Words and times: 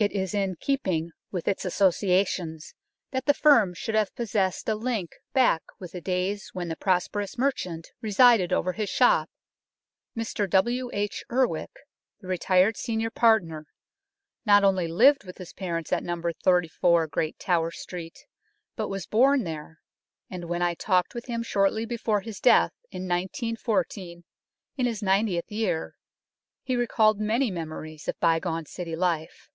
It 0.00 0.12
is 0.12 0.32
in 0.32 0.54
keeping 0.60 1.10
with 1.32 1.48
its 1.48 1.64
associations 1.64 2.72
that 3.10 3.26
the 3.26 3.32
A 3.32 3.34
CITY 3.34 3.42
MERCHANT'S 3.42 3.44
MANSION 3.52 3.64
89 3.66 3.66
firm 3.66 3.74
should 3.74 3.94
have 3.96 4.14
possessed 4.14 4.68
a 4.68 4.74
link 4.76 5.10
back 5.32 5.62
with 5.80 5.90
the 5.90 6.00
days 6.00 6.50
when 6.52 6.68
the 6.68 6.76
prosperous 6.76 7.36
merchant 7.36 7.88
resided 8.00 8.52
over 8.52 8.74
his 8.74 8.88
shop. 8.88 9.28
Mr 10.16 10.48
W. 10.48 10.88
H. 10.92 11.24
Urwick, 11.32 11.74
the 12.20 12.28
retired 12.28 12.76
senior 12.76 13.10
partner, 13.10 13.66
not 14.46 14.62
only 14.62 14.86
lived 14.86 15.24
with 15.24 15.38
his 15.38 15.52
parents 15.52 15.92
at 15.92 16.04
No. 16.04 16.22
34 16.44 17.08
Great 17.08 17.40
Tower 17.40 17.72
Street, 17.72 18.24
but 18.76 18.86
was 18.86 19.04
born 19.04 19.42
there, 19.42 19.80
and 20.30 20.44
when 20.44 20.62
I 20.62 20.74
talked 20.76 21.12
with 21.12 21.26
him 21.26 21.42
shortly 21.42 21.84
before 21.84 22.20
his 22.20 22.38
death 22.38 22.70
in 22.92 23.08
1914, 23.08 24.22
in 24.76 24.86
his 24.86 25.02
ninetieth 25.02 25.50
year, 25.50 25.96
he 26.62 26.76
recalled 26.76 27.18
many 27.18 27.50
memories 27.50 28.06
of 28.06 28.14
bygone 28.20 28.66
City 28.66 28.94
life. 28.94 29.50